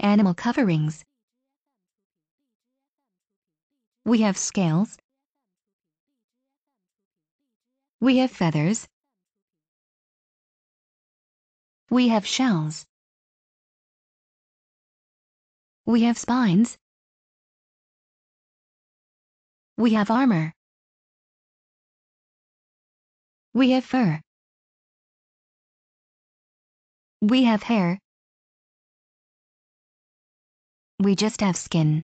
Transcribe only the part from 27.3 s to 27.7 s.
have